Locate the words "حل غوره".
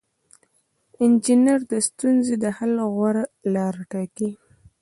2.57-3.23